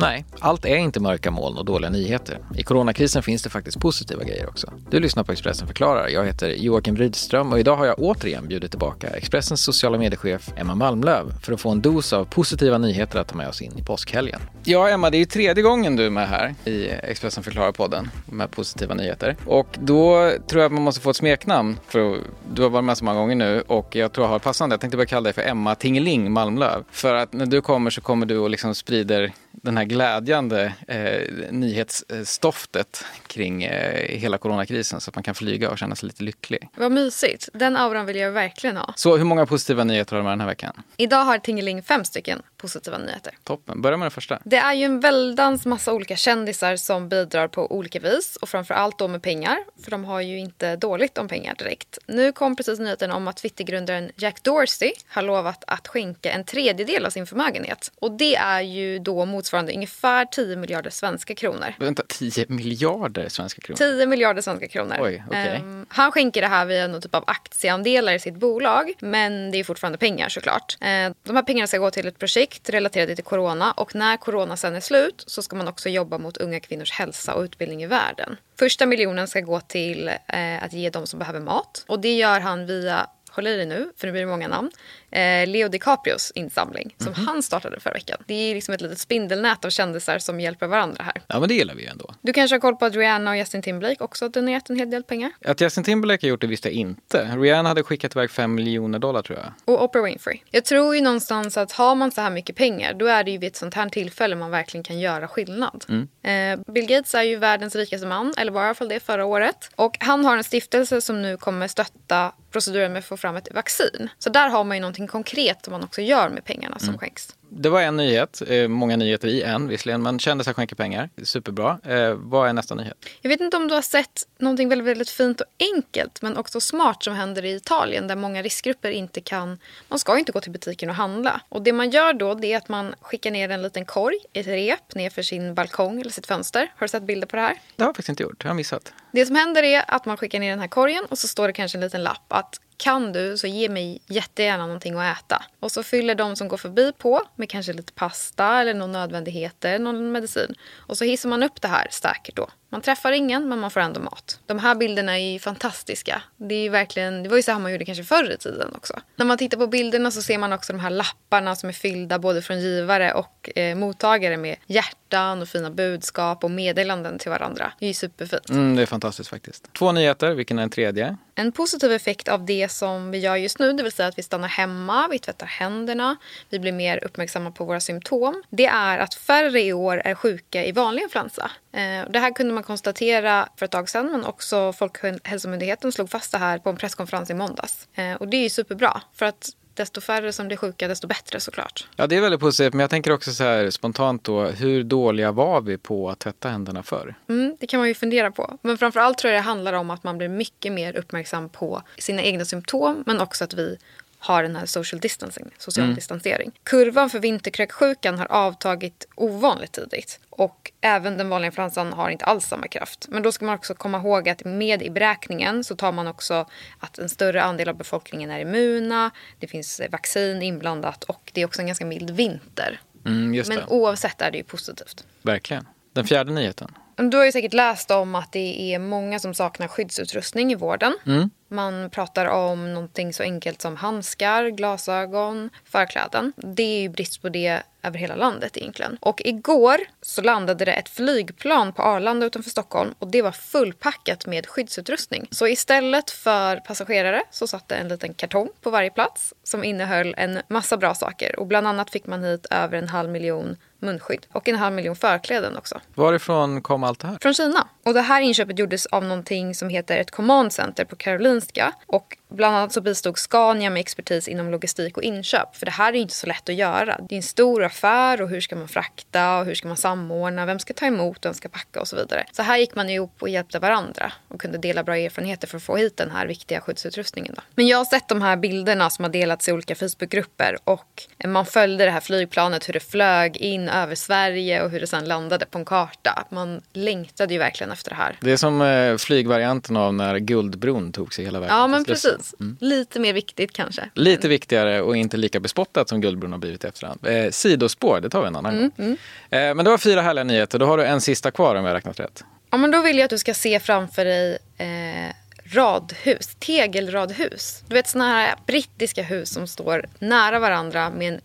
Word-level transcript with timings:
Nej, 0.00 0.24
allt 0.38 0.64
är 0.64 0.76
inte 0.76 1.00
mörka 1.00 1.30
moln 1.30 1.58
och 1.58 1.64
dåliga 1.64 1.90
nyheter. 1.90 2.38
I 2.56 2.62
coronakrisen 2.62 3.22
finns 3.22 3.42
det 3.42 3.50
faktiskt 3.50 3.80
positiva 3.80 4.24
grejer 4.24 4.48
också. 4.48 4.72
Du 4.90 5.00
lyssnar 5.00 5.24
på 5.24 5.32
Expressen 5.32 5.66
förklarar. 5.66 6.08
Jag 6.08 6.24
heter 6.24 6.48
Joakim 6.48 6.96
Rydström 6.96 7.52
och 7.52 7.58
idag 7.58 7.76
har 7.76 7.86
jag 7.86 7.98
återigen 7.98 8.48
bjudit 8.48 8.70
tillbaka 8.70 9.08
Expressens 9.08 9.60
sociala 9.60 9.98
mediechef 9.98 10.50
Emma 10.56 10.74
Malmlöv 10.74 11.32
för 11.42 11.52
att 11.52 11.60
få 11.60 11.70
en 11.70 11.80
dos 11.80 12.12
av 12.12 12.24
positiva 12.24 12.78
nyheter 12.78 13.18
att 13.18 13.28
ta 13.28 13.36
med 13.36 13.48
oss 13.48 13.62
in 13.62 13.72
i 13.78 13.82
påskhelgen. 13.82 14.40
Ja, 14.64 14.88
Emma, 14.88 15.10
det 15.10 15.16
är 15.16 15.18
ju 15.18 15.24
tredje 15.24 15.62
gången 15.62 15.96
du 15.96 16.06
är 16.06 16.10
med 16.10 16.28
här 16.28 16.54
i 16.64 16.88
Expressen 16.88 17.42
förklarar-podden 17.42 18.08
med 18.26 18.50
positiva 18.50 18.94
nyheter. 18.94 19.36
Och 19.46 19.78
då 19.80 20.32
tror 20.46 20.62
jag 20.62 20.66
att 20.66 20.72
man 20.72 20.82
måste 20.82 21.00
få 21.00 21.10
ett 21.10 21.16
smeknamn 21.16 21.78
för 21.88 22.18
du 22.52 22.62
har 22.62 22.70
varit 22.70 22.84
med 22.84 22.98
så 22.98 23.04
många 23.04 23.20
gånger 23.20 23.34
nu 23.34 23.60
och 23.66 23.96
jag 23.96 24.12
tror 24.12 24.26
jag 24.26 24.32
har 24.32 24.38
passande. 24.38 24.72
Jag 24.72 24.80
tänkte 24.80 24.96
bara 24.96 25.06
kalla 25.06 25.24
dig 25.24 25.32
för 25.32 25.42
Emma 25.42 25.74
Tingeling 25.74 26.32
Malmlöv. 26.32 26.84
För 26.90 27.14
att 27.14 27.32
när 27.32 27.46
du 27.46 27.60
kommer 27.60 27.90
så 27.90 28.00
kommer 28.00 28.26
du 28.26 28.38
och 28.38 28.50
liksom 28.50 28.74
sprider 28.74 29.32
den 29.52 29.76
här 29.76 29.84
glädjande 29.84 30.72
eh, 30.88 31.52
nyhetsstoftet 31.52 33.04
kring 33.26 33.64
eh, 33.64 34.18
hela 34.18 34.38
coronakrisen 34.38 35.00
så 35.00 35.10
att 35.10 35.14
man 35.14 35.22
kan 35.22 35.34
flyga 35.34 35.70
och 35.70 35.78
känna 35.78 35.96
sig 35.96 36.06
lite 36.06 36.24
lycklig. 36.24 36.68
Vad 36.76 36.92
mysigt. 36.92 37.48
Den 37.52 37.76
auran 37.76 38.06
vill 38.06 38.16
jag 38.16 38.32
verkligen 38.32 38.76
ha. 38.76 38.92
Så 38.96 39.16
hur 39.16 39.24
många 39.24 39.46
positiva 39.46 39.84
nyheter 39.84 40.12
har 40.12 40.18
du 40.18 40.24
med 40.24 40.32
den 40.32 40.40
här 40.40 40.48
veckan? 40.48 40.82
Idag 40.96 41.24
har 41.24 41.38
Tingeling 41.38 41.82
fem 41.82 42.04
stycken 42.04 42.42
positiva 42.56 42.98
nyheter. 42.98 43.34
Toppen. 43.44 43.82
Börja 43.82 43.96
med 43.96 44.04
den 44.04 44.10
första. 44.10 44.38
Det 44.44 44.56
är 44.56 44.74
ju 44.74 44.84
en 44.84 45.00
väldans 45.00 45.66
massa 45.66 45.92
olika 45.92 46.16
kändisar 46.16 46.76
som 46.76 47.08
bidrar 47.08 47.48
på 47.48 47.72
olika 47.72 48.00
vis 48.00 48.36
och 48.36 48.48
framför 48.48 48.74
allt 48.74 48.98
då 48.98 49.08
med 49.08 49.22
pengar, 49.22 49.58
för 49.84 49.90
de 49.90 50.04
har 50.04 50.20
ju 50.20 50.38
inte 50.38 50.76
dåligt 50.76 51.18
om 51.18 51.28
pengar 51.28 51.54
direkt. 51.54 51.98
Nu 52.06 52.32
kom 52.32 52.56
precis 52.56 52.78
nyheten 52.78 53.10
om 53.10 53.28
att 53.28 53.36
Twittergrundaren 53.36 54.10
Jack 54.16 54.42
Dorsey 54.42 54.92
har 55.08 55.22
lovat 55.22 55.64
att 55.66 55.88
skänka 55.88 56.32
en 56.32 56.44
tredjedel 56.44 57.06
av 57.06 57.10
sin 57.10 57.26
förmögenhet. 57.26 57.92
Och 58.00 58.12
det 58.12 58.36
är 58.36 58.60
ju 58.60 58.98
då 58.98 59.24
motsvarande 59.40 59.72
ungefär 59.72 60.24
10 60.24 60.56
miljarder 60.56 60.90
svenska 60.90 61.34
kronor. 61.34 61.74
Vänta, 61.78 62.02
10 62.08 62.46
miljarder 62.48 63.28
svenska 63.28 63.60
kronor? 63.60 63.76
10 63.76 64.06
miljarder 64.06 64.42
svenska 64.42 64.68
kronor. 64.68 64.96
Oj, 65.00 65.24
okay. 65.28 65.56
um, 65.56 65.62
ehm, 65.62 65.86
han 65.88 66.12
skänker 66.12 66.40
det 66.40 66.46
här 66.46 66.66
via 66.66 66.86
någon 66.86 67.00
typ 67.00 67.14
av 67.14 67.24
aktieandelar 67.26 68.12
i 68.12 68.18
sitt 68.18 68.34
bolag, 68.34 68.92
men 69.00 69.50
det 69.50 69.58
är 69.58 69.64
fortfarande 69.64 69.98
pengar 69.98 70.28
såklart. 70.28 70.76
Uh, 70.82 71.14
de 71.22 71.36
här 71.36 71.42
pengarna 71.42 71.66
ska 71.66 71.78
gå 71.78 71.90
till 71.90 72.06
ett 72.06 72.18
projekt 72.18 72.70
relaterade 72.70 73.14
till 73.14 73.24
corona 73.24 73.72
och 73.72 73.94
när 73.94 74.16
corona 74.16 74.56
sen 74.56 74.74
är 74.74 74.80
slut 74.80 75.24
så 75.26 75.42
ska 75.42 75.56
man 75.56 75.68
också 75.68 75.88
jobba 75.88 76.18
mot 76.18 76.36
unga 76.36 76.60
kvinnors 76.60 76.92
hälsa 76.92 77.34
och 77.34 77.42
utbildning 77.42 77.82
i 77.82 77.86
världen. 77.86 78.36
Första 78.58 78.86
miljonen 78.86 79.28
ska 79.28 79.40
gå 79.40 79.60
till 79.60 80.08
uh, 80.08 80.64
att 80.64 80.72
ge 80.72 80.90
de 80.90 81.06
som 81.06 81.18
behöver 81.18 81.40
mat 81.40 81.84
och 81.88 82.00
det 82.00 82.16
gör 82.16 82.40
han 82.40 82.66
via 82.66 83.06
håll 83.30 83.46
i 83.46 83.56
dig 83.56 83.66
nu, 83.66 83.92
för 83.96 84.06
nu 84.06 84.12
blir 84.12 84.20
det 84.20 84.26
många 84.26 84.48
namn, 84.48 84.70
eh, 85.10 85.48
Leo 85.48 85.68
DiCaprios 85.68 86.32
insamling 86.34 86.94
som 86.98 87.06
mm 87.06 87.20
-hmm. 87.20 87.26
han 87.26 87.42
startade 87.42 87.80
förra 87.80 87.92
veckan. 87.92 88.22
Det 88.26 88.34
är 88.34 88.54
liksom 88.54 88.74
ett 88.74 88.80
litet 88.80 88.98
spindelnät 88.98 89.64
av 89.64 89.70
kändisar 89.70 90.18
som 90.18 90.40
hjälper 90.40 90.66
varandra 90.66 91.04
här. 91.04 91.22
Ja, 91.26 91.40
men 91.40 91.48
det 91.48 91.54
gillar 91.54 91.74
vi 91.74 91.86
ändå. 91.86 92.14
Du 92.20 92.32
kanske 92.32 92.54
har 92.54 92.60
koll 92.60 92.76
på 92.76 92.84
att 92.84 92.94
Rihanna 92.94 93.30
och 93.30 93.36
Justin 93.36 93.62
Timberlake 93.62 94.04
också 94.04 94.24
har 94.24 94.30
donerat 94.30 94.70
en 94.70 94.76
hel 94.76 94.90
del 94.90 95.02
pengar? 95.02 95.30
Att 95.44 95.60
Justin 95.60 95.84
Timberlake 95.84 96.26
har 96.26 96.28
gjort 96.28 96.40
det 96.40 96.46
visste 96.46 96.68
jag 96.68 96.74
inte. 96.74 97.36
Rihanna 97.36 97.68
hade 97.68 97.82
skickat 97.82 98.16
iväg 98.16 98.30
5 98.30 98.54
miljoner 98.54 98.98
dollar 98.98 99.22
tror 99.22 99.38
jag. 99.38 99.74
Och 99.74 99.84
Oprah 99.84 100.04
Winfrey. 100.04 100.40
Jag 100.50 100.64
tror 100.64 100.94
ju 100.94 101.00
någonstans 101.00 101.56
att 101.56 101.72
har 101.72 101.94
man 101.94 102.10
så 102.10 102.20
här 102.20 102.30
mycket 102.30 102.56
pengar 102.56 102.94
då 102.94 103.06
är 103.06 103.24
det 103.24 103.30
ju 103.30 103.38
vid 103.38 103.48
ett 103.48 103.56
sånt 103.56 103.74
här 103.74 103.88
tillfälle 103.88 104.36
man 104.36 104.50
verkligen 104.50 104.84
kan 104.84 104.98
göra 104.98 105.28
skillnad. 105.28 105.84
Mm. 105.88 106.08
Eh, 106.22 106.72
Bill 106.72 106.86
Gates 106.86 107.14
är 107.14 107.22
ju 107.22 107.36
världens 107.36 107.76
rikaste 107.76 108.06
man, 108.06 108.34
eller 108.36 108.52
var 108.52 108.62
i 108.62 108.64
alla 108.64 108.74
fall 108.74 108.88
det 108.88 109.00
förra 109.00 109.24
året. 109.24 109.70
Och 109.76 109.96
han 110.00 110.24
har 110.24 110.36
en 110.36 110.44
stiftelse 110.44 111.00
som 111.00 111.22
nu 111.22 111.36
kommer 111.36 111.68
stötta 111.68 112.32
proceduren 112.50 112.92
med 112.92 112.98
att 112.98 113.04
få 113.04 113.16
fram 113.16 113.36
ett 113.36 113.48
vaccin. 113.54 114.08
Så 114.18 114.30
där 114.30 114.48
har 114.48 114.64
man 114.64 114.76
ju 114.76 114.80
någonting 114.80 115.06
konkret 115.06 115.64
som 115.64 115.72
man 115.72 115.84
också 115.84 116.02
gör 116.02 116.28
med 116.28 116.44
pengarna 116.44 116.78
som 116.78 116.88
mm. 116.88 116.98
skänks 116.98 117.34
det 117.52 117.68
var 117.68 117.80
en 117.80 117.96
nyhet, 117.96 118.42
eh, 118.46 118.68
många 118.68 118.96
nyheter 118.96 119.28
i 119.28 119.42
en 119.42 119.68
visserligen, 119.68 120.02
men 120.02 120.18
kändisar 120.18 120.52
skänker 120.52 120.76
pengar. 120.76 121.10
Superbra. 121.22 121.78
Eh, 121.84 122.14
vad 122.14 122.48
är 122.48 122.52
nästa 122.52 122.74
nyhet? 122.74 123.06
Jag 123.20 123.28
vet 123.28 123.40
inte 123.40 123.56
om 123.56 123.68
du 123.68 123.74
har 123.74 123.82
sett 123.82 124.26
någonting 124.38 124.68
väldigt, 124.68 124.88
väldigt 124.88 125.10
fint 125.10 125.40
och 125.40 125.46
enkelt 125.74 126.22
men 126.22 126.36
också 126.36 126.60
smart 126.60 127.02
som 127.04 127.14
händer 127.14 127.44
i 127.44 127.54
Italien 127.54 128.06
där 128.08 128.16
många 128.16 128.42
riskgrupper 128.42 128.90
inte 128.90 129.20
kan, 129.20 129.58
man 129.88 129.98
ska 129.98 130.18
inte 130.18 130.32
gå 130.32 130.40
till 130.40 130.52
butiken 130.52 130.88
och 130.90 130.94
handla. 130.94 131.40
Och 131.48 131.62
det 131.62 131.72
man 131.72 131.90
gör 131.90 132.12
då 132.12 132.34
det 132.34 132.52
är 132.52 132.56
att 132.56 132.68
man 132.68 132.94
skickar 133.00 133.30
ner 133.30 133.48
en 133.48 133.62
liten 133.62 133.84
korg, 133.84 134.16
ett 134.32 134.46
rep, 134.46 134.94
ner 134.94 135.10
för 135.10 135.22
sin 135.22 135.54
balkong 135.54 136.00
eller 136.00 136.10
sitt 136.10 136.26
fönster. 136.26 136.72
Har 136.76 136.84
du 136.84 136.88
sett 136.88 137.02
bilder 137.02 137.26
på 137.26 137.36
det 137.36 137.42
här? 137.42 137.54
Det 137.76 137.82
har 137.82 137.88
jag 137.88 137.96
faktiskt 137.96 138.08
inte 138.08 138.22
gjort, 138.22 138.44
jag 138.44 138.50
har 138.50 138.54
missat. 138.54 138.92
Det 139.12 139.26
som 139.26 139.36
händer 139.36 139.62
är 139.62 139.84
att 139.88 140.06
man 140.06 140.16
skickar 140.16 140.40
ner 140.40 140.50
den 140.50 140.60
här 140.60 140.68
korgen 140.68 141.04
och 141.08 141.18
så 141.18 141.28
står 141.28 141.46
det 141.46 141.52
kanske 141.52 141.78
en 141.78 141.84
liten 141.84 142.02
lapp 142.02 142.24
att 142.28 142.60
kan 142.80 143.12
du 143.12 143.36
så 143.36 143.46
ge 143.46 143.68
mig 143.68 144.02
jättegärna 144.06 144.66
någonting 144.66 144.94
att 144.94 145.18
äta. 145.18 145.42
Och 145.60 145.72
så 145.72 145.82
fyller 145.82 146.14
de 146.14 146.36
som 146.36 146.48
går 146.48 146.56
förbi 146.56 146.92
på 146.92 147.22
med 147.36 147.50
kanske 147.50 147.72
lite 147.72 147.92
pasta 147.92 148.60
eller 148.60 148.74
någon 148.74 148.92
nödvändigheter, 148.92 149.78
någon 149.78 150.12
medicin. 150.12 150.54
Och 150.74 150.98
så 150.98 151.04
hissar 151.04 151.28
man 151.28 151.42
upp 151.42 151.60
det 151.60 151.68
här 151.68 151.86
stacket 151.90 152.36
då. 152.36 152.48
Man 152.72 152.80
träffar 152.80 153.12
ingen 153.12 153.48
men 153.48 153.58
man 153.58 153.70
får 153.70 153.80
ändå 153.80 154.00
mat. 154.00 154.40
De 154.46 154.58
här 154.58 154.74
bilderna 154.74 155.18
är 155.18 155.32
ju 155.32 155.38
fantastiska. 155.38 156.22
Det, 156.36 156.54
är 156.54 156.70
verkligen, 156.70 157.22
det 157.22 157.28
var 157.28 157.36
ju 157.36 157.42
så 157.42 157.52
här 157.52 157.58
man 157.58 157.72
gjorde 157.72 157.84
kanske 157.84 158.04
förr 158.04 158.32
i 158.32 158.36
tiden 158.36 158.74
också. 158.74 159.00
När 159.16 159.26
man 159.26 159.38
tittar 159.38 159.58
på 159.58 159.66
bilderna 159.66 160.10
så 160.10 160.22
ser 160.22 160.38
man 160.38 160.52
också 160.52 160.72
de 160.72 160.78
här 160.78 160.90
lapparna 160.90 161.56
som 161.56 161.68
är 161.68 161.72
fyllda 161.72 162.18
både 162.18 162.42
från 162.42 162.60
givare 162.60 163.12
och 163.12 163.58
eh, 163.58 163.76
mottagare 163.76 164.36
med 164.36 164.56
hjärtan 164.66 165.42
och 165.42 165.48
fina 165.48 165.70
budskap 165.70 166.44
och 166.44 166.50
meddelanden 166.50 167.18
till 167.18 167.30
varandra. 167.30 167.72
Det 167.78 167.86
är 167.86 167.88
ju 167.88 167.94
superfint. 167.94 168.50
Mm, 168.50 168.76
det 168.76 168.82
är 168.82 168.86
fantastiskt 168.86 169.30
faktiskt. 169.30 169.72
Två 169.72 169.92
nyheter, 169.92 170.34
vilken 170.34 170.58
är 170.58 170.62
den 170.62 170.70
tredje? 170.70 171.16
En 171.34 171.52
positiv 171.52 171.92
effekt 171.92 172.28
av 172.28 172.44
det 172.44 172.68
som 172.68 173.10
vi 173.10 173.18
gör 173.18 173.36
just 173.36 173.58
nu, 173.58 173.72
det 173.72 173.82
vill 173.82 173.92
säga 173.92 174.08
att 174.08 174.18
vi 174.18 174.22
stannar 174.22 174.48
hemma, 174.48 175.08
vi 175.10 175.18
tvättar 175.18 175.46
händerna, 175.46 176.16
vi 176.48 176.58
blir 176.58 176.72
mer 176.72 177.04
uppmärksamma 177.04 177.50
på 177.50 177.64
våra 177.64 177.80
symptom. 177.80 178.42
Det 178.50 178.66
är 178.66 178.98
att 178.98 179.14
färre 179.14 179.60
i 179.60 179.72
år 179.72 180.02
är 180.04 180.14
sjuka 180.14 180.64
i 180.64 180.72
vanlig 180.72 181.02
influensa. 181.02 181.50
Eh, 181.72 182.10
det 182.10 182.18
här 182.18 182.34
kunde 182.34 182.54
man 182.54 182.59
konstatera 182.62 183.48
för 183.56 183.64
ett 183.64 183.70
tag 183.72 183.88
sedan 183.88 184.12
men 184.12 184.24
också 184.24 184.72
Folkhälsomyndigheten 184.72 185.92
slog 185.92 186.10
fast 186.10 186.32
det 186.32 186.38
här 186.38 186.58
på 186.58 186.70
en 186.70 186.76
presskonferens 186.76 187.30
i 187.30 187.34
måndags. 187.34 187.88
Eh, 187.94 188.14
och 188.14 188.28
det 188.28 188.36
är 188.36 188.42
ju 188.42 188.50
superbra 188.50 189.02
för 189.14 189.26
att 189.26 189.50
desto 189.74 190.00
färre 190.00 190.32
som 190.32 190.46
blir 190.46 190.56
sjuka, 190.56 190.88
desto 190.88 191.06
bättre 191.06 191.40
såklart. 191.40 191.88
Ja, 191.96 192.06
det 192.06 192.16
är 192.16 192.20
väldigt 192.20 192.40
positivt. 192.40 192.72
Men 192.74 192.80
jag 192.80 192.90
tänker 192.90 193.10
också 193.12 193.32
så 193.32 193.44
här 193.44 193.70
spontant 193.70 194.24
då, 194.24 194.44
hur 194.44 194.84
dåliga 194.84 195.32
var 195.32 195.60
vi 195.60 195.78
på 195.78 196.10
att 196.10 196.18
tvätta 196.18 196.48
händerna 196.48 196.82
förr? 196.82 197.14
Mm, 197.28 197.56
det 197.60 197.66
kan 197.66 197.78
man 197.78 197.88
ju 197.88 197.94
fundera 197.94 198.30
på. 198.30 198.58
Men 198.62 198.78
framförallt 198.78 199.18
tror 199.18 199.32
jag 199.32 199.42
det 199.42 199.44
handlar 199.44 199.72
om 199.72 199.90
att 199.90 200.04
man 200.04 200.18
blir 200.18 200.28
mycket 200.28 200.72
mer 200.72 200.96
uppmärksam 200.96 201.48
på 201.48 201.82
sina 201.98 202.22
egna 202.22 202.44
symptom, 202.44 203.02
men 203.06 203.20
också 203.20 203.44
att 203.44 203.54
vi 203.54 203.78
har 204.20 204.42
den 204.42 204.56
här 204.56 204.66
social 204.66 205.00
distancing, 205.00 205.50
social 205.58 205.84
mm. 205.84 205.94
distansering. 205.94 206.52
Kurvan 206.64 207.10
för 207.10 207.18
vinterkräksjukan 207.18 208.18
har 208.18 208.26
avtagit 208.32 209.06
ovanligt 209.14 209.72
tidigt. 209.72 210.20
Och 210.30 210.72
även 210.80 211.16
den 211.16 211.28
vanliga 211.28 211.46
influensan 211.46 211.92
har 211.92 212.10
inte 212.10 212.24
alls 212.24 212.46
samma 212.46 212.68
kraft. 212.68 213.06
Men 213.08 213.22
då 213.22 213.32
ska 213.32 213.44
man 213.44 213.54
också 213.54 213.74
komma 213.74 213.98
ihåg 213.98 214.28
att 214.28 214.44
med 214.44 214.82
i 214.82 214.90
beräkningen 214.90 215.64
så 215.64 215.76
tar 215.76 215.92
man 215.92 216.06
också 216.06 216.46
att 216.78 216.98
en 216.98 217.08
större 217.08 217.42
andel 217.42 217.68
av 217.68 217.76
befolkningen 217.76 218.30
är 218.30 218.40
immuna, 218.40 219.10
det 219.38 219.46
finns 219.46 219.80
vaccin 219.90 220.42
inblandat 220.42 221.04
och 221.04 221.30
det 221.34 221.40
är 221.40 221.46
också 221.46 221.60
en 221.60 221.66
ganska 221.66 221.86
mild 221.86 222.10
vinter. 222.10 222.80
Mm, 223.06 223.44
Men 223.48 223.64
oavsett 223.68 224.20
är 224.20 224.30
det 224.30 224.38
ju 224.38 224.44
positivt. 224.44 225.04
Verkligen. 225.22 225.66
Den 225.92 226.06
fjärde 226.06 226.32
nyheten? 226.32 226.74
Du 227.08 227.16
har 227.16 227.24
ju 227.24 227.32
säkert 227.32 227.52
läst 227.52 227.90
om 227.90 228.14
att 228.14 228.32
det 228.32 228.74
är 228.74 228.78
många 228.78 229.18
som 229.18 229.34
saknar 229.34 229.68
skyddsutrustning 229.68 230.52
i 230.52 230.54
vården. 230.54 230.98
Mm. 231.06 231.30
Man 231.48 231.90
pratar 231.90 232.26
om 232.26 232.74
någonting 232.74 233.12
så 233.12 233.22
enkelt 233.22 233.62
som 233.62 233.76
handskar, 233.76 234.48
glasögon, 234.48 235.50
förkläden. 235.64 236.32
Det 236.36 236.62
är 236.62 236.80
ju 236.80 236.88
brist 236.88 237.22
på 237.22 237.28
det 237.28 237.62
över 237.82 237.98
hela 237.98 238.16
landet 238.16 238.56
egentligen. 238.56 238.98
Och 239.00 239.22
igår 239.24 239.78
så 240.02 240.22
landade 240.22 240.64
det 240.64 240.72
ett 240.72 240.88
flygplan 240.88 241.72
på 241.72 241.82
Arlanda 241.82 242.26
utanför 242.26 242.50
Stockholm 242.50 242.94
och 242.98 243.08
det 243.08 243.22
var 243.22 243.32
fullpackat 243.32 244.26
med 244.26 244.46
skyddsutrustning. 244.46 245.28
Så 245.30 245.46
istället 245.46 246.10
för 246.10 246.56
passagerare 246.56 247.22
så 247.30 247.46
satt 247.46 247.68
det 247.68 247.74
en 247.74 247.88
liten 247.88 248.14
kartong 248.14 248.48
på 248.60 248.70
varje 248.70 248.90
plats 248.90 249.34
som 249.42 249.64
innehöll 249.64 250.14
en 250.16 250.42
massa 250.48 250.76
bra 250.76 250.94
saker 250.94 251.38
och 251.38 251.46
bland 251.46 251.66
annat 251.66 251.90
fick 251.90 252.06
man 252.06 252.24
hit 252.24 252.46
över 252.50 252.78
en 252.78 252.88
halv 252.88 253.10
miljon 253.10 253.56
munskydd 253.82 254.26
och 254.32 254.48
en 254.48 254.56
halv 254.56 254.74
miljon 254.74 254.96
förkläden 254.96 255.56
också. 255.56 255.80
Varifrån 255.94 256.62
kom 256.62 256.84
allt 256.84 257.00
det 257.00 257.06
här? 257.06 257.18
Från 257.22 257.34
Kina. 257.34 257.68
Och 257.84 257.94
det 257.94 258.00
här 258.00 258.20
inköpet 258.20 258.58
gjordes 258.58 258.86
av 258.86 259.04
någonting 259.04 259.54
som 259.54 259.68
heter 259.68 259.98
ett 259.98 260.10
command 260.10 260.52
center 260.52 260.84
på 260.84 260.96
Karolinska 260.96 261.72
och 261.86 262.16
Bland 262.32 262.56
annat 262.56 262.72
så 262.72 262.80
bistod 262.80 263.18
Scania 263.18 263.70
med 263.70 263.80
expertis 263.80 264.28
inom 264.28 264.50
logistik 264.50 264.96
och 264.96 265.02
inköp. 265.02 265.56
För 265.56 265.66
det 265.66 265.72
här 265.72 265.92
är 265.92 265.96
inte 265.96 266.14
så 266.14 266.26
lätt 266.26 266.48
att 266.48 266.54
göra. 266.54 267.00
Det 267.08 267.14
är 267.14 267.16
en 267.16 267.22
stor 267.22 267.64
affär 267.64 268.22
och 268.22 268.28
hur 268.28 268.40
ska 268.40 268.56
man 268.56 268.68
frakta 268.68 269.38
och 269.38 269.44
hur 269.44 269.54
ska 269.54 269.68
man 269.68 269.76
samordna? 269.76 270.46
Vem 270.46 270.58
ska 270.58 270.74
ta 270.74 270.86
emot? 270.86 271.18
Vem 271.26 271.34
ska 271.34 271.48
packa 271.48 271.80
och 271.80 271.88
så 271.88 271.96
vidare. 271.96 272.26
Så 272.32 272.42
här 272.42 272.58
gick 272.58 272.74
man 272.74 272.90
ihop 272.90 273.22
och 273.22 273.28
hjälpte 273.28 273.58
varandra 273.58 274.12
och 274.28 274.40
kunde 274.40 274.58
dela 274.58 274.84
bra 274.84 274.96
erfarenheter 274.96 275.48
för 275.48 275.56
att 275.56 275.62
få 275.62 275.76
hit 275.76 275.96
den 275.96 276.10
här 276.10 276.26
viktiga 276.26 276.60
skyddsutrustningen. 276.60 277.34
Då. 277.36 277.42
Men 277.54 277.66
jag 277.66 277.78
har 277.78 277.84
sett 277.84 278.08
de 278.08 278.22
här 278.22 278.36
bilderna 278.36 278.90
som 278.90 279.04
har 279.04 279.12
delats 279.12 279.48
i 279.48 279.52
olika 279.52 279.74
Facebookgrupper 279.74 280.58
och 280.64 281.02
man 281.26 281.46
följde 281.46 281.84
det 281.84 281.90
här 281.90 282.00
flygplanet 282.00 282.68
hur 282.68 282.72
det 282.72 282.80
flög 282.80 283.36
in 283.36 283.68
över 283.70 283.94
Sverige 283.94 284.62
och 284.62 284.70
hur 284.70 284.80
det 284.80 284.86
sen 284.86 285.04
landade 285.04 285.46
på 285.46 285.58
en 285.58 285.64
karta. 285.64 286.24
Man 286.30 286.60
längtade 286.72 287.34
ju 287.34 287.38
verkligen 287.38 287.72
efter 287.72 287.90
det 287.90 287.96
här. 287.96 288.16
Det 288.20 288.32
är 288.32 288.36
som 288.36 288.62
eh, 288.62 288.96
flygvarianten 288.96 289.76
av 289.76 289.94
när 289.94 290.18
Guldbron 290.18 290.92
tog 290.92 291.14
sig 291.14 291.24
hela 291.24 291.40
vägen. 291.40 291.56
Ja, 291.56 291.66
men 291.66 291.84
precis. 291.84 292.34
Mm. 292.40 292.56
Lite 292.60 293.00
mer 293.00 293.12
viktigt 293.12 293.52
kanske. 293.52 293.90
Lite 293.94 294.28
viktigare 294.28 294.82
och 294.82 294.96
inte 294.96 295.16
lika 295.16 295.40
bespottat 295.40 295.88
som 295.88 296.00
Guldbron 296.00 296.32
har 296.32 296.38
blivit 296.38 296.64
efterhand. 296.64 297.06
Eh, 297.06 297.30
sidospår, 297.30 298.00
det 298.00 298.10
tar 298.10 298.20
vi 298.20 298.26
en 298.26 298.36
annan 298.36 298.54
mm, 298.54 298.70
gång. 298.76 298.86
Mm. 298.86 299.50
Eh, 299.50 299.54
men 299.54 299.64
det 299.64 299.70
var 299.70 299.78
fyra 299.78 300.02
härliga 300.02 300.24
nyheter. 300.24 300.58
Då 300.58 300.66
har 300.66 300.78
du 300.78 300.84
en 300.84 301.00
sista 301.00 301.30
kvar 301.30 301.54
om 301.54 301.64
jag 301.64 301.74
räknat 301.74 302.00
rätt. 302.00 302.24
Ja, 302.50 302.56
men 302.58 302.70
då 302.70 302.82
vill 302.82 302.98
jag 302.98 303.04
att 303.04 303.10
du 303.10 303.18
ska 303.18 303.34
se 303.34 303.60
framför 303.60 304.04
dig 304.04 304.38
eh, 304.58 305.14
radhus, 305.54 306.36
tegelradhus. 306.38 307.64
Du 307.68 307.74
vet 307.74 307.88
såna 307.88 308.08
här 308.08 308.34
brittiska 308.46 309.02
hus 309.02 309.32
som 309.32 309.46
står 309.46 309.86
nära 309.98 310.38
varandra 310.38 310.90
med 310.90 311.14
en 311.14 311.20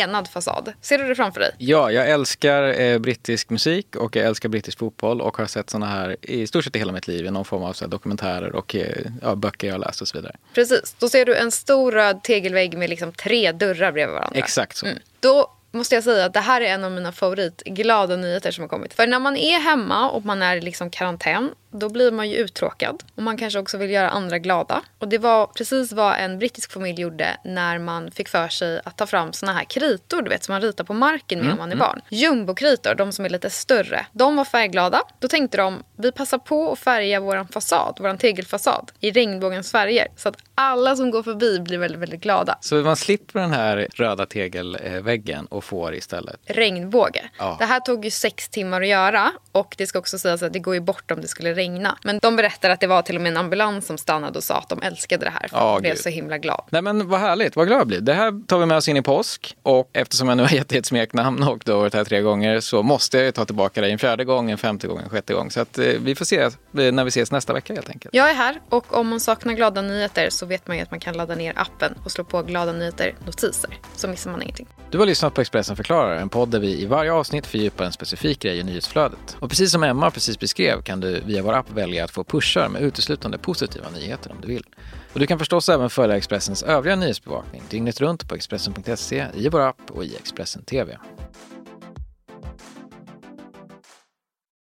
enad 0.00 0.28
fasad. 0.28 0.72
Ser 0.80 0.98
du 0.98 1.08
det 1.08 1.14
framför 1.14 1.40
dig? 1.40 1.50
Ja, 1.58 1.90
jag 1.90 2.10
älskar 2.10 2.80
eh, 2.80 2.98
brittisk 2.98 3.50
musik 3.50 3.96
och 3.96 4.16
jag 4.16 4.26
älskar 4.26 4.48
brittisk 4.48 4.78
fotboll 4.78 5.20
och 5.20 5.36
har 5.36 5.46
sett 5.46 5.70
såna 5.70 5.86
här 5.86 6.16
i 6.22 6.46
stort 6.46 6.64
sett 6.64 6.76
i 6.76 6.78
hela 6.78 6.92
mitt 6.92 7.08
liv 7.08 7.26
i 7.26 7.30
någon 7.30 7.44
form 7.44 7.62
av 7.62 7.72
så 7.72 7.84
här, 7.84 7.90
dokumentärer 7.90 8.54
och 8.54 8.74
eh, 8.74 8.96
ja, 9.22 9.34
böcker 9.34 9.66
jag 9.66 9.74
har 9.74 9.78
läst 9.78 10.00
och 10.00 10.08
så 10.08 10.18
vidare. 10.18 10.36
Precis, 10.54 10.96
då 10.98 11.08
ser 11.08 11.26
du 11.26 11.36
en 11.36 11.50
stor 11.50 11.92
röd 11.92 12.22
tegelvägg 12.22 12.78
med 12.78 12.90
liksom 12.90 13.12
tre 13.12 13.52
dörrar 13.52 13.92
bredvid 13.92 14.14
varandra. 14.14 14.38
Exakt 14.38 14.76
så. 14.76 14.86
Mm. 14.86 14.98
Då 15.20 15.50
måste 15.74 15.94
jag 15.94 16.04
säga 16.04 16.24
att 16.24 16.32
det 16.32 16.40
här 16.40 16.60
är 16.60 16.66
en 16.66 16.84
av 16.84 16.92
mina 16.92 17.12
favoritglada 17.12 18.16
nyheter 18.16 18.50
som 18.50 18.62
har 18.62 18.68
kommit. 18.68 18.94
För 18.94 19.06
när 19.06 19.18
man 19.18 19.36
är 19.36 19.58
hemma 19.58 20.10
och 20.10 20.24
man 20.24 20.42
är 20.42 20.56
i 20.56 20.60
liksom 20.60 20.90
karantän 20.90 21.50
då 21.78 21.88
blir 21.88 22.12
man 22.12 22.30
ju 22.30 22.36
uttråkad. 22.36 23.02
Och 23.14 23.22
man 23.22 23.36
kanske 23.36 23.58
också 23.58 23.78
vill 23.78 23.90
göra 23.90 24.10
andra 24.10 24.38
glada. 24.38 24.82
Och 24.98 25.08
det 25.08 25.18
var 25.18 25.46
precis 25.46 25.92
vad 25.92 26.16
en 26.18 26.38
brittisk 26.38 26.72
familj 26.72 27.00
gjorde 27.00 27.36
när 27.44 27.78
man 27.78 28.10
fick 28.10 28.28
för 28.28 28.48
sig 28.48 28.80
att 28.84 28.98
ta 28.98 29.06
fram 29.06 29.32
såna 29.32 29.52
här 29.52 29.64
kritor, 29.64 30.22
du 30.22 30.28
vet, 30.30 30.44
som 30.44 30.52
man 30.52 30.62
ritar 30.62 30.84
på 30.84 30.94
marken 30.94 31.38
med 31.38 31.46
mm, 31.46 31.58
man 31.58 31.68
är 31.68 31.74
mm. 31.74 31.86
barn. 31.86 32.00
Jumbokritor, 32.08 32.94
de 32.94 33.12
som 33.12 33.24
är 33.24 33.28
lite 33.28 33.50
större. 33.50 34.06
De 34.12 34.36
var 34.36 34.44
färgglada. 34.44 35.02
Då 35.18 35.28
tänkte 35.28 35.56
de, 35.56 35.82
vi 35.96 36.12
passar 36.12 36.38
på 36.38 36.72
att 36.72 36.78
färga 36.78 37.20
vår 37.20 37.46
fasad, 37.52 37.96
vår 38.00 38.16
tegelfasad, 38.16 38.92
i 39.00 39.10
regnbågens 39.10 39.70
färger. 39.72 40.08
Så 40.16 40.28
att 40.28 40.36
alla 40.54 40.96
som 40.96 41.10
går 41.10 41.22
förbi 41.22 41.60
blir 41.60 41.78
väldigt, 41.78 42.00
väldigt 42.00 42.20
glada. 42.20 42.58
Så 42.60 42.74
man 42.74 42.96
slipper 42.96 43.40
den 43.40 43.52
här 43.52 43.88
röda 43.94 44.26
tegelväggen 44.26 45.46
och 45.46 45.64
får 45.64 45.94
istället? 45.94 46.40
Regnbåge. 46.46 47.30
Ja. 47.38 47.56
Det 47.58 47.64
här 47.64 47.80
tog 47.80 48.04
ju 48.04 48.10
sex 48.10 48.48
timmar 48.48 48.82
att 48.82 48.88
göra 48.88 49.32
och 49.52 49.74
det 49.78 49.86
ska 49.86 49.98
också 49.98 50.18
sägas 50.18 50.42
att 50.42 50.52
det 50.52 50.58
går 50.58 50.74
ju 50.74 50.80
bort 50.80 51.10
om 51.10 51.20
det 51.20 51.28
skulle 51.28 51.54
regna 51.54 51.63
regna. 51.64 51.98
Men 52.04 52.18
de 52.18 52.36
berättar 52.36 52.70
att 52.70 52.80
det 52.80 52.86
var 52.86 53.02
till 53.02 53.16
och 53.16 53.22
med 53.22 53.32
en 53.32 53.36
ambulans 53.36 53.86
som 53.86 53.98
stannade 53.98 54.38
och 54.38 54.44
sa 54.44 54.58
att 54.58 54.68
de 54.68 54.82
älskade 54.82 55.24
det 55.24 55.30
här. 55.30 55.48
För 55.48 55.58
oh, 55.58 55.74
de 55.74 55.80
blev 55.80 55.96
så 55.96 56.08
himla 56.08 56.38
glad. 56.38 56.64
Nej 56.70 56.82
men 56.82 57.08
vad 57.08 57.20
härligt, 57.20 57.56
vad 57.56 57.66
glad 57.66 57.80
jag 57.80 57.86
blir. 57.86 58.00
Det 58.00 58.14
här 58.14 58.46
tar 58.46 58.58
vi 58.58 58.66
med 58.66 58.76
oss 58.76 58.88
in 58.88 58.96
i 58.96 59.02
påsk. 59.02 59.56
Och 59.62 59.90
eftersom 59.92 60.28
jag 60.28 60.36
nu 60.36 60.42
har 60.42 60.50
gett 60.50 60.68
dig 60.68 60.78
ett 60.78 60.86
smeknamn 60.86 61.42
och 61.42 61.62
du 61.64 61.72
har 61.72 61.78
varit 61.78 61.94
här 61.94 62.04
tre 62.04 62.20
gånger 62.20 62.60
så 62.60 62.82
måste 62.82 63.18
jag 63.18 63.34
ta 63.34 63.44
tillbaka 63.44 63.80
dig 63.80 63.92
en 63.92 63.98
fjärde 63.98 64.24
gång, 64.24 64.50
en 64.50 64.58
femte 64.58 64.86
gång, 64.86 64.98
en 64.98 65.08
sjätte 65.08 65.34
gång. 65.34 65.50
Så 65.50 65.60
att 65.60 65.78
eh, 65.78 65.84
vi 65.84 66.14
får 66.14 66.24
se 66.24 66.40
eh, 66.40 66.50
när 66.72 67.04
vi 67.04 67.08
ses 67.08 67.30
nästa 67.32 67.52
vecka 67.52 67.74
helt 67.74 67.88
enkelt. 67.88 68.14
Jag 68.14 68.30
är 68.30 68.34
här 68.34 68.60
och 68.68 68.96
om 68.96 69.08
man 69.08 69.20
saknar 69.20 69.54
glada 69.54 69.82
nyheter 69.82 70.30
så 70.30 70.46
vet 70.46 70.66
man 70.66 70.76
ju 70.76 70.82
att 70.82 70.90
man 70.90 71.00
kan 71.00 71.16
ladda 71.16 71.34
ner 71.34 71.52
appen 71.56 71.94
och 72.04 72.12
slå 72.12 72.24
på 72.24 72.42
glada 72.42 72.72
nyheter 72.72 73.14
notiser. 73.26 73.78
Så 73.96 74.08
missar 74.08 74.30
man 74.30 74.42
ingenting. 74.42 74.66
Du 74.94 74.98
har 74.98 75.06
lyssnat 75.06 75.34
på 75.34 75.40
Expressen 75.40 75.76
förklarar, 75.76 76.16
en 76.16 76.28
podd 76.28 76.48
där 76.48 76.58
vi 76.58 76.82
i 76.82 76.86
varje 76.86 77.12
avsnitt 77.12 77.46
fördjupar 77.46 77.84
en 77.84 77.92
specifik 77.92 78.40
grej 78.40 78.58
i 78.58 78.62
nyhetsflödet. 78.62 79.36
Och 79.40 79.48
precis 79.48 79.72
som 79.72 79.82
Emma 79.82 80.10
precis 80.10 80.38
beskrev 80.38 80.82
kan 80.82 81.00
du 81.00 81.20
via 81.20 81.42
vår 81.42 81.52
app 81.52 81.70
välja 81.70 82.04
att 82.04 82.10
få 82.10 82.24
pushar 82.24 82.68
med 82.68 82.82
uteslutande 82.82 83.38
positiva 83.38 83.90
nyheter 83.90 84.30
om 84.30 84.40
du 84.40 84.48
vill. 84.48 84.64
Och 85.12 85.20
du 85.20 85.26
kan 85.26 85.38
förstås 85.38 85.68
även 85.68 85.90
följa 85.90 86.16
Expressens 86.16 86.62
övriga 86.62 86.96
nyhetsbevakning 86.96 87.62
dygnet 87.70 88.00
runt 88.00 88.28
på 88.28 88.34
Expressen.se, 88.34 89.26
i 89.34 89.48
vår 89.48 89.60
app 89.60 89.90
och 89.90 90.04
i 90.04 90.16
Expressen 90.16 90.62
TV. 90.62 90.98